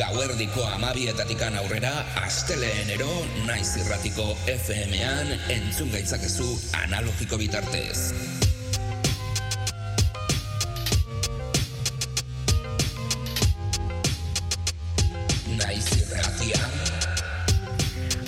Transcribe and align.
gauerdiko 0.00 0.62
amabietatikan 0.64 1.56
aurrera, 1.60 1.90
asteleenero 2.24 3.08
naiz 3.44 3.74
irratiko 3.76 4.24
FM-an 4.48 5.34
entzun 5.52 5.90
gaitzakezu 5.92 6.46
analogiko 6.78 7.36
bitartez. 7.40 8.14
Naiz 15.60 15.90
irratia. 15.98 16.62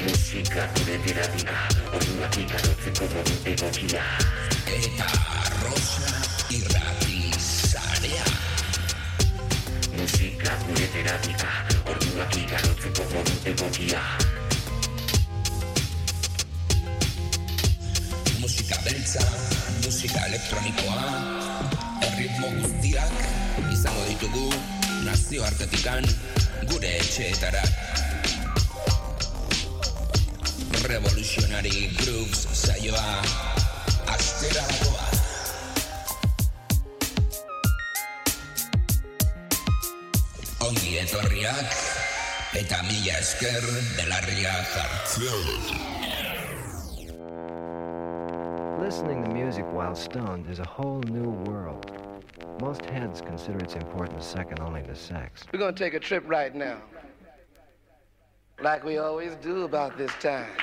Musika 0.03 0.69
gure 0.77 0.99
dira 1.07 1.57
orduak 1.95 2.37
ikarotzeko 2.45 3.09
modu 3.17 3.41
egokia. 3.55 4.05
Eta 4.77 5.09
Rosa 5.63 6.22
Musika 10.13 10.53
gure 10.69 10.87
terapika, 10.93 11.49
orduak 11.89 12.35
ikarotzeko 12.37 13.05
modu 13.13 13.37
egokia. 13.49 14.01
Musika 18.43 18.77
beltza, 18.85 19.25
musika 19.87 20.27
elektronikoa, 20.29 21.01
erritmo 22.11 22.53
guztiak 22.59 23.25
izango 23.73 24.05
ditugu 24.11 24.45
nazioartetikan 25.09 26.05
gure 26.69 26.93
etxeetara. 27.01 27.65
Revolutionary 30.93 31.89
Grooves 32.03 32.45
saioa 32.53 33.09
astera 34.13 34.69
Ongi 40.73 40.93
etorriak 40.97 41.75
eta 42.57 42.79
mila 42.87 43.17
esker 43.19 43.65
belarria 43.97 44.53
jartzea. 44.71 45.41
Listening 48.81 49.23
to 49.23 49.35
music 49.35 49.67
while 49.75 49.95
stoned 49.95 50.49
is 50.49 50.61
a 50.61 50.65
whole 50.65 51.03
new 51.11 51.29
world. 51.45 51.93
Most 52.63 52.87
heads 52.87 53.21
consider 53.21 53.59
its 53.59 53.75
importance 53.75 54.25
second 54.25 54.61
only 54.61 54.83
to 54.85 54.95
sex. 54.95 55.45
We're 55.53 55.59
gonna 55.59 55.77
take 55.77 55.93
a 55.93 56.01
trip 56.01 56.25
right 56.27 56.55
now. 56.55 56.79
Like 58.63 58.83
we 58.83 58.97
always 58.97 59.35
do 59.43 59.65
about 59.65 59.99
this 59.99 60.13
time. 60.21 60.57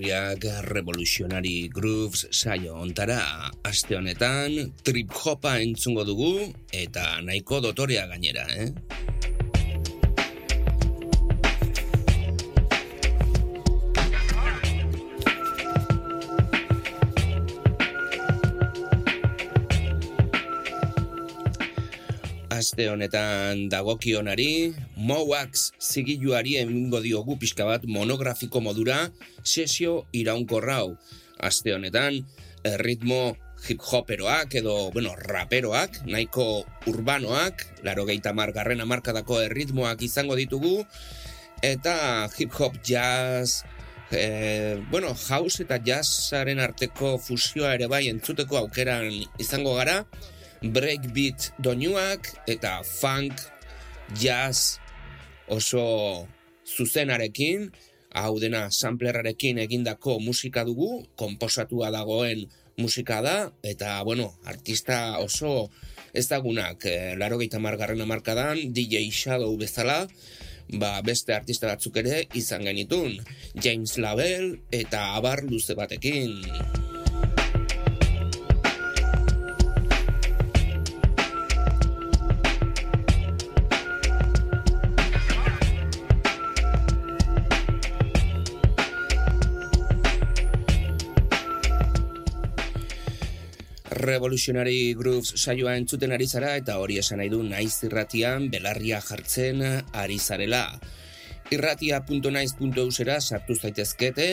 Ongi 0.00 0.08
etorriak 0.08 0.64
Revolutionary 0.72 1.68
Grooves 1.68 2.24
saio 2.32 2.78
ontara 2.80 3.20
aste 3.68 3.98
honetan 3.98 4.72
trip 4.82 5.12
hopa 5.12 5.58
entzungo 5.60 6.06
dugu 6.08 6.48
eta 6.72 7.20
nahiko 7.20 7.60
dotorea 7.60 8.06
gainera, 8.08 8.48
eh? 8.48 9.09
Aste 22.60 22.90
honetan 22.92 23.70
dagokionari, 23.72 24.74
Mowax 25.00 25.70
zigiluari 25.80 26.58
emingo 26.60 26.98
diogu 27.00 27.38
pixka 27.40 27.64
bat 27.64 27.86
monografiko 27.88 28.60
modura 28.60 28.98
sesio 29.40 29.94
iraunkorrau. 30.12 30.90
Aste 31.40 31.72
honetan, 31.72 32.18
ritmo 32.82 33.32
hip-hoperoak 33.64 34.58
edo, 34.60 34.74
bueno, 34.92 35.14
raperoak, 35.16 36.02
nahiko 36.04 36.66
urbanoak, 36.90 37.64
laro 37.86 38.04
gehieta 38.10 38.34
margarren 38.36 38.84
amarkadako 38.84 39.38
erritmoak 39.46 40.04
izango 40.04 40.36
ditugu, 40.36 40.82
eta 41.64 41.94
hip-hop 42.36 42.76
jazz, 42.84 43.62
e, 44.12 44.76
bueno, 44.90 45.14
house 45.30 45.64
eta 45.64 45.80
jazzaren 45.86 46.60
arteko 46.60 47.14
fusioa 47.16 47.72
ere 47.78 47.88
bai 47.88 48.02
entzuteko 48.12 48.60
aukeran 48.60 49.08
izango 49.40 49.78
gara, 49.80 50.02
breakbeat 50.62 51.52
doinuak 51.58 52.28
eta 52.50 52.80
funk, 52.84 53.40
jazz 54.18 54.78
oso 55.48 56.26
zuzenarekin, 56.66 57.70
hau 58.14 58.38
dena 58.42 58.68
samplerrarekin 58.70 59.58
egindako 59.62 60.18
musika 60.22 60.64
dugu, 60.66 61.06
komposatua 61.16 61.90
dagoen 61.94 62.46
musika 62.80 63.20
da, 63.22 63.36
eta, 63.62 64.00
bueno, 64.04 64.32
artista 64.44 65.18
oso 65.20 65.70
ezagunak, 66.16 66.86
e, 66.86 67.16
laro 67.20 67.38
gehieta 67.38 67.60
margarren 67.62 68.00
amarkadan, 68.02 68.70
DJ 68.74 69.10
Shadow 69.10 69.52
bezala, 69.60 70.04
ba, 70.78 70.98
beste 71.06 71.34
artista 71.34 71.70
batzuk 71.70 72.00
ere 72.02 72.24
izan 72.34 72.66
genitun, 72.66 73.18
James 73.54 73.98
Label 73.98 74.56
eta 74.70 75.10
abar 75.18 75.44
luze 75.46 75.78
batekin. 75.78 76.89
Revolutionary 94.00 94.94
Grooves 94.96 95.34
saioa 95.36 95.74
entzuten 95.76 96.14
ari 96.16 96.24
zara 96.26 96.54
eta 96.56 96.78
hori 96.80 96.96
esan 97.00 97.20
nahi 97.20 97.28
du 97.28 97.42
naiz 97.44 97.82
irratian 97.84 98.48
belarria 98.52 99.00
jartzen 99.04 99.60
ari 99.92 100.16
zarela. 100.18 100.64
Irratia.naiz.eusera 101.52 103.18
sartu 103.20 103.56
zaitezkete, 103.58 104.28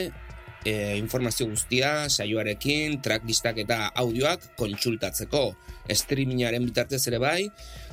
e, 0.64 0.96
informazio 0.98 1.50
guztia 1.50 2.08
saioarekin, 2.08 3.02
tracklistak 3.04 3.60
eta 3.66 3.90
audioak 4.04 4.54
kontsultatzeko. 4.60 5.44
Streamingaren 5.92 6.64
bitartez 6.70 7.04
ere 7.12 7.20
bai, 7.20 7.50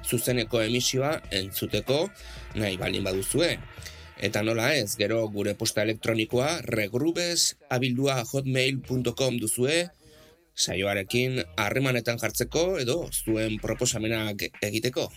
zuzeneko 0.06 0.62
emisioa 0.62 1.16
entzuteko 1.42 2.04
nahi 2.60 2.78
balin 2.78 3.06
baduzue. 3.06 3.56
Eta 4.24 4.44
nola 4.46 4.70
ez, 4.78 4.94
gero 4.94 5.24
gure 5.34 5.56
posta 5.58 5.82
elektronikoa 5.82 6.60
regrubes 6.70 7.56
abildua 7.74 8.20
hotmail.com 8.22 9.42
duzue, 9.42 9.88
saioarekin 10.54 11.40
harremanetan 11.58 12.18
jartzeko 12.18 12.78
edo 12.78 13.08
zuen 13.10 13.58
proposamenak 13.62 14.46
egiteko. 14.62 15.10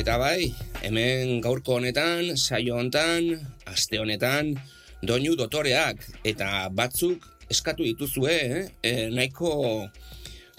Eta 0.00 0.16
bai, 0.16 0.48
hemen 0.86 1.40
gaurko 1.44 1.76
honetan, 1.76 2.36
saio 2.36 2.78
honetan, 2.78 3.34
aste 3.68 3.98
honetan, 4.00 4.54
doinu 5.02 5.34
dotoreak 5.36 6.06
eta 6.24 6.70
batzuk 6.72 7.26
eskatu 7.50 7.84
dituzue, 7.84 8.32
eh? 8.32 8.62
E, 8.82 8.92
nahiko 9.12 9.50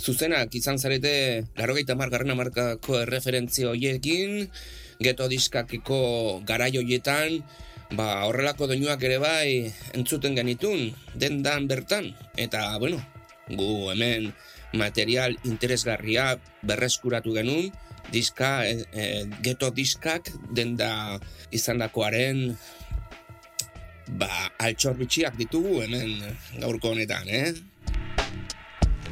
zuzenak 0.01 0.53
izan 0.57 0.79
zarete 0.81 1.45
larogeita 1.57 1.95
margarren 1.95 2.33
amarkako 2.33 3.03
erreferentzio 3.03 3.71
horiekin, 3.71 4.47
geto 5.01 5.27
diskakiko 5.29 6.41
garai 6.47 6.73
horietan, 6.79 7.41
ba, 7.93 8.25
horrelako 8.25 8.67
doinuak 8.71 9.03
ere 9.05 9.19
bai 9.21 9.69
entzuten 9.93 10.35
genitun, 10.35 10.89
den 11.13 11.41
dan 11.45 11.67
bertan. 11.69 12.11
Eta, 12.35 12.65
bueno, 12.81 12.97
gu 13.47 13.91
hemen 13.93 14.31
material 14.73 15.37
interesgarria 15.45 16.33
berreskuratu 16.65 17.35
genuen, 17.37 17.69
diska, 18.11 18.65
e, 18.65 18.85
e, 18.91 19.07
geto 19.45 19.69
diskak 19.75 20.31
den 20.51 20.75
da 20.79 21.19
izan 21.53 21.83
dakoaren 21.83 22.55
ba, 24.17 24.31
altxor 24.59 24.97
bitxiak 24.99 25.37
ditugu 25.39 25.83
hemen 25.85 26.17
gaurko 26.59 26.95
honetan, 26.95 27.29
eh? 27.29 27.53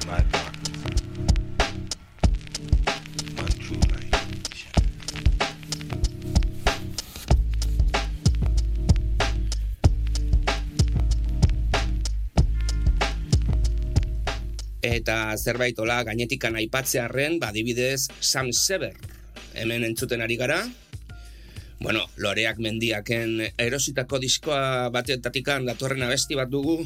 in 0.10 0.49
Eta 14.82 15.36
zerbait 15.38 15.78
hola 15.80 16.04
gainetikan 16.08 16.56
aipatzearren, 16.56 17.40
ba, 17.40 17.50
adibidez 17.52 18.08
Sam 18.20 18.54
Sever 18.56 18.96
hemen 19.54 19.84
entzuten 19.84 20.22
ari 20.22 20.38
gara. 20.38 20.62
Bueno, 21.80 22.04
loreak 22.20 22.60
mendiaken 22.60 23.40
erositako 23.56 24.20
diskoa 24.20 24.90
batetatikan 24.92 25.64
datorren 25.68 26.04
abesti 26.04 26.36
bat 26.36 26.52
dugu. 26.52 26.84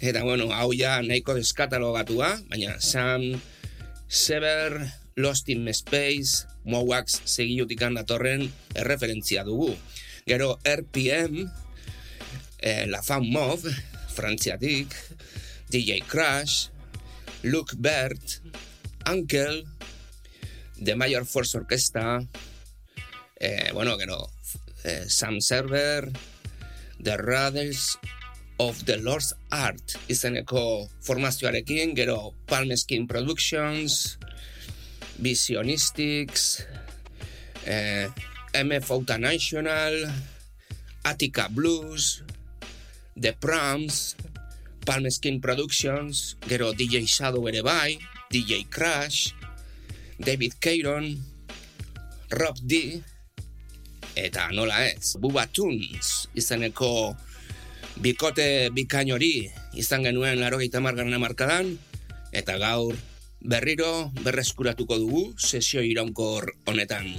Eta 0.00 0.22
bueno, 0.24 0.50
hau 0.52 0.72
ja 0.76 1.00
nahiko 1.00 1.36
deskatalogatua, 1.38 2.34
baina 2.50 2.76
Sam 2.80 3.32
Sever, 4.08 4.76
Lost 5.16 5.48
in 5.48 5.64
Space, 5.72 6.44
Mowax 6.68 7.22
segilutikan 7.24 7.96
datorren 7.96 8.44
erreferentzia 8.76 9.44
dugu. 9.44 9.72
Gero 10.28 10.58
RPM, 10.64 11.46
eh, 12.60 12.84
La 12.88 13.00
Femme 13.00 13.32
Mauve, 13.32 13.72
frantziatik, 14.12 14.92
DJ 15.72 16.02
Crash, 16.04 16.75
Luke 17.46 17.76
Bert, 17.78 18.42
Uncle, 19.06 19.62
The 20.82 20.96
Major 20.96 21.24
Force 21.24 21.54
Orquesta, 21.54 22.26
eh, 23.38 23.70
bueno, 23.72 23.96
gero, 23.96 24.30
eh, 24.82 25.04
Sam 25.08 25.40
Server, 25.40 26.10
The 26.98 27.16
Raddles 27.16 27.98
of 28.58 28.84
the 28.84 28.96
Lord's 28.96 29.34
Art. 29.50 29.96
Izeneko 30.08 30.88
formazioarekin, 31.00 31.94
gero 31.94 32.34
Palmeskin 32.46 33.06
Productions, 33.06 34.18
Visionistics, 35.18 36.66
eh, 37.64 38.08
MF 38.52 38.90
Outa 38.90 39.18
National, 39.18 40.10
Attica 41.04 41.48
Blues, 41.48 42.24
The 43.14 43.32
Proms, 44.86 44.94
Palmeskin 44.94 45.40
Productions, 45.40 46.36
gero 46.46 46.72
DJ 46.72 47.06
Shadow 47.06 47.42
ere 47.48 47.62
bai, 47.62 47.98
DJ 48.30 48.66
Crash, 48.70 49.34
David 50.18 50.54
Caron, 50.60 51.18
Rob 52.30 52.56
D, 52.62 53.02
eta 54.14 54.48
nola 54.54 54.86
ez, 54.86 55.18
Bubba 55.18 55.46
Tunes 55.50 56.30
izeneko 56.34 57.16
bikote 58.00 58.70
bikain 58.70 59.10
hori 59.12 59.50
izan 59.74 60.06
genuen 60.06 60.40
laro 60.40 60.58
margarren 60.80 61.14
amarkadan, 61.14 61.78
eta 62.32 62.56
gaur 62.58 62.94
berriro 63.42 64.12
berreskuratuko 64.22 64.98
dugu 64.98 65.34
sesio 65.36 65.82
iraunkor 65.82 66.54
honetan. 66.66 67.10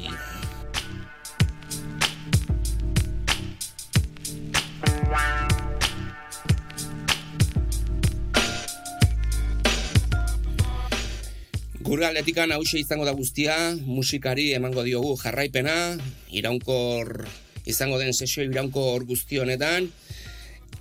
Gure 11.87 12.03
atletikan 12.03 12.51
hause 12.51 12.81
izango 12.81 13.05
da 13.07 13.13
guztia, 13.15 13.53
musikari 13.87 14.49
emango 14.51 14.81
diogu 14.83 15.13
jarraipena, 15.21 15.95
iraunkor 16.35 17.21
izango 17.63 17.95
den 18.01 18.11
sesio 18.11 18.43
iraunkor 18.43 19.05
guzti 19.07 19.39
honetan, 19.39 19.87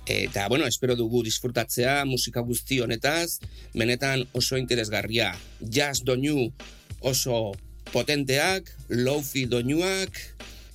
eta, 0.03 0.49
bueno, 0.51 0.67
espero 0.67 0.97
dugu 0.99 1.21
disfrutatzea 1.23 2.01
musika 2.09 2.43
guzti 2.43 2.81
honetaz, 2.83 3.39
benetan 3.71 4.25
oso 4.35 4.59
interesgarria. 4.59 5.31
Jazz 5.63 6.03
doinu 6.03 6.49
oso 6.99 7.55
potenteak, 7.93 8.67
lofi 8.91 9.47
doinuak, 9.47 10.19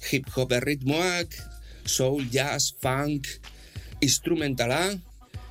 hip 0.09 0.33
hop 0.33 0.57
erritmoak, 0.63 1.37
soul, 1.85 2.25
jazz, 2.33 2.73
funk, 2.81 3.29
instrumentala, 4.01 4.87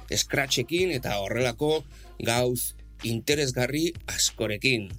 scratchekin 0.10 0.98
eta 0.98 1.22
horrelako 1.22 1.84
gauz 2.26 2.81
interesgarri 3.04 3.92
askorekin. 4.08 4.90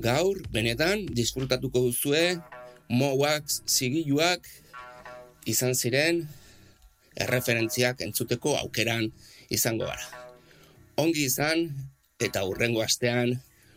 Gaur, 0.00 0.40
benetan, 0.52 1.06
disfrutatuko 1.14 1.82
duzue, 1.88 2.40
Mowax 2.90 3.60
zigiluak 3.70 4.46
izan 5.46 5.74
ziren 5.74 6.24
erreferentziak 7.14 8.00
entzuteko 8.06 8.56
aukeran 8.58 9.10
izango 9.50 9.86
gara. 9.86 10.26
Ongi 10.98 11.26
izan 11.28 11.68
eta 12.20 12.42
hurrengo 12.46 12.82
astean 12.82 13.36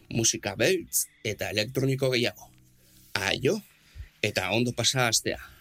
musika 0.10 0.56
beltz 0.60 1.06
eta 1.24 1.52
elektroniko 1.54 2.10
gehiago. 2.16 2.50
Aio 3.14 3.60
eta 4.24 4.50
ondo 4.56 4.74
pasa 4.74 5.08
astea. 5.08 5.53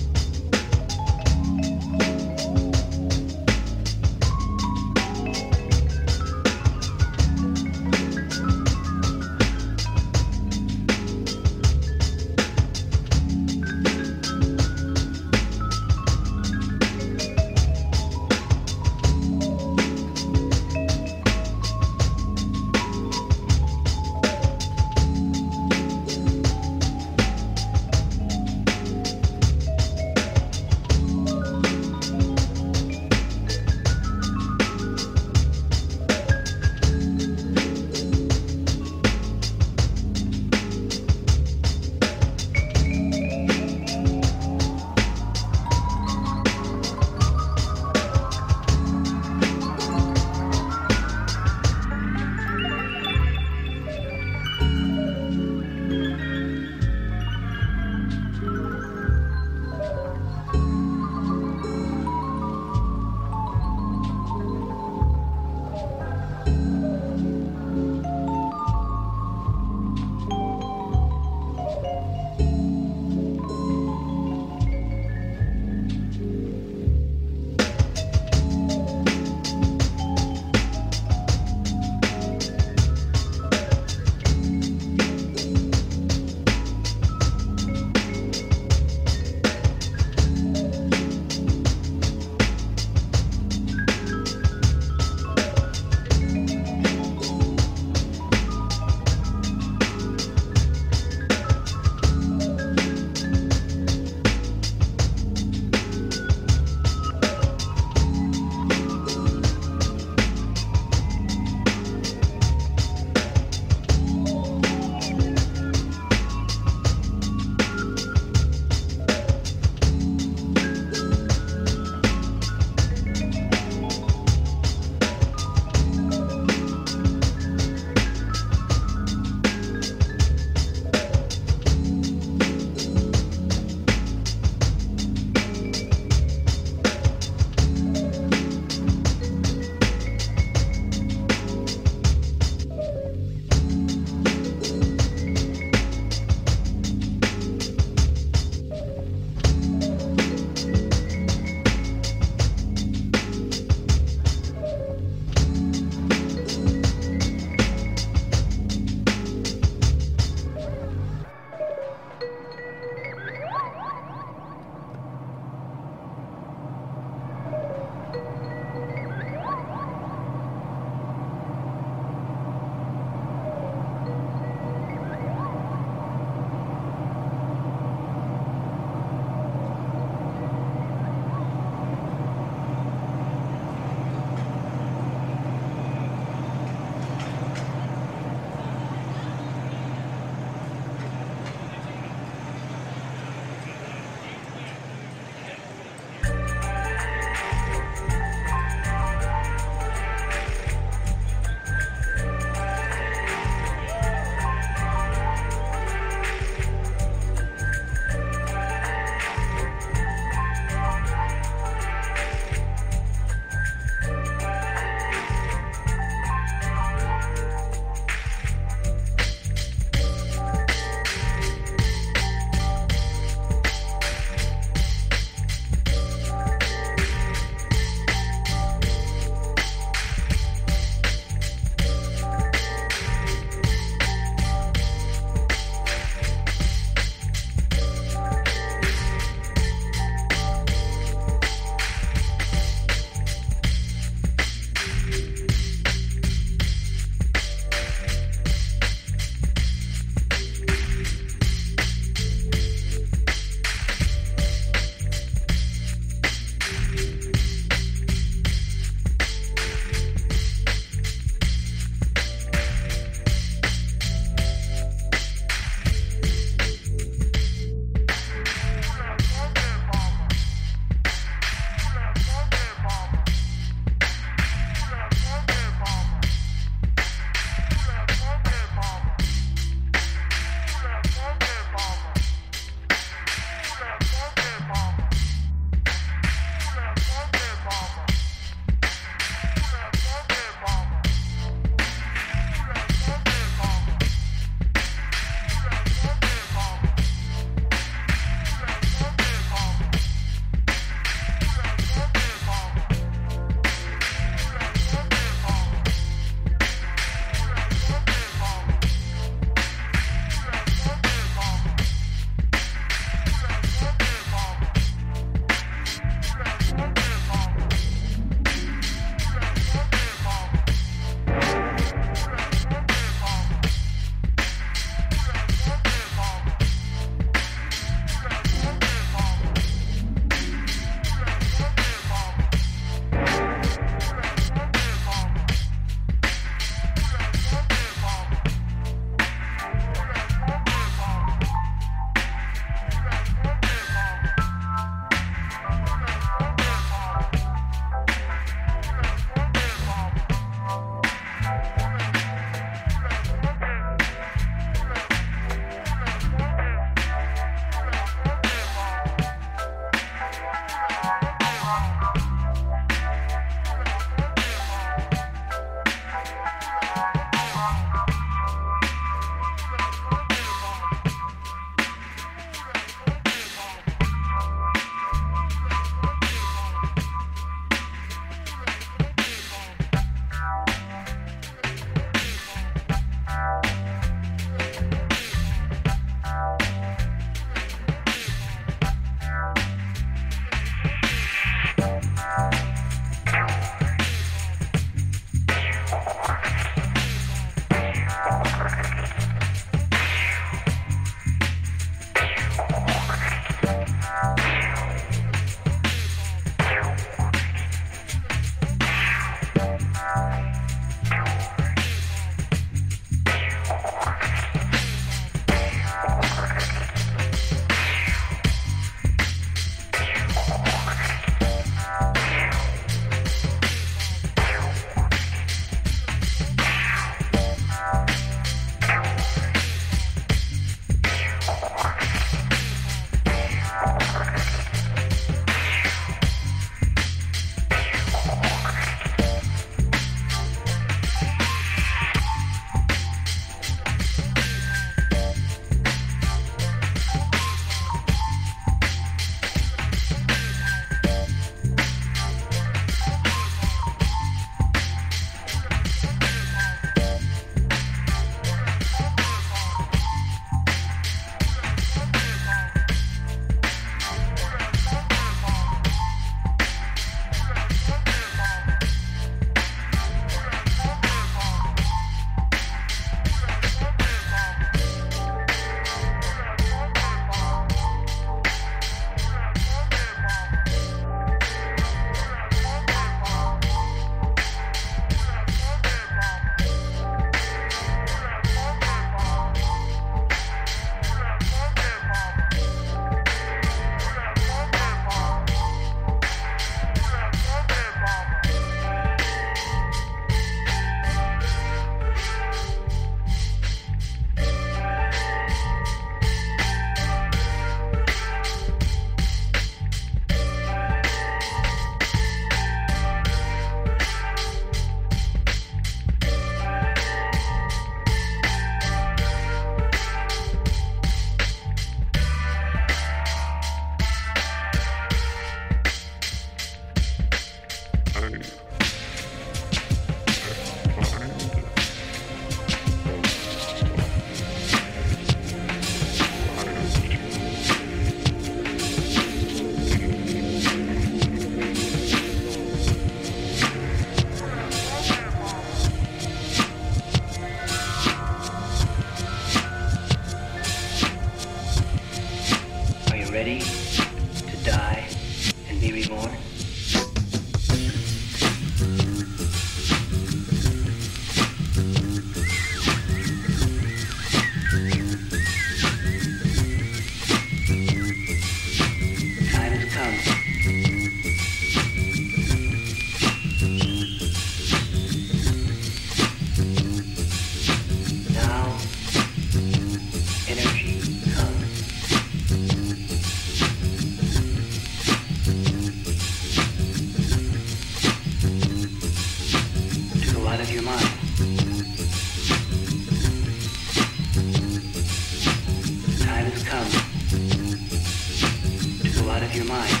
Your 599.55 599.65
mind. 599.65 600.00